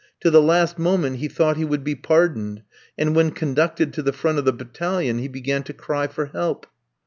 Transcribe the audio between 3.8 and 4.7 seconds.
to the front of the